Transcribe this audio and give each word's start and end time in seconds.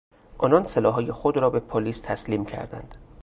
آنان 0.37 0.65
سلاحهای 0.65 1.11
خود 1.11 1.37
را 1.37 1.49
به 1.49 1.59
پلیس 1.59 2.01
تسلیم 2.01 2.45
کردند. 2.45 2.95